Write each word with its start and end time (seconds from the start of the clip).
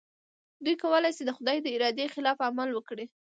دوی 0.63 0.75
کولای 0.83 1.11
شي 1.17 1.23
د 1.25 1.31
خدای 1.37 1.57
د 1.61 1.67
ارادې 1.75 2.05
خلاف 2.13 2.37
عمل 2.47 2.69
وکړي. 2.73 3.05